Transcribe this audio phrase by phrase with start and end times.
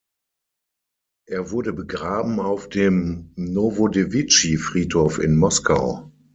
[1.27, 6.11] Er wurde begraben auf dem Nowodewitschi-Friedhof in Moskau.